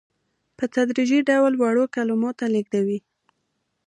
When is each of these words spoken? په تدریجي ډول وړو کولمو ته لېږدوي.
په 0.57 0.65
تدریجي 0.73 1.19
ډول 1.29 1.53
وړو 1.57 1.85
کولمو 1.95 2.31
ته 2.39 2.45
لېږدوي. 2.53 2.99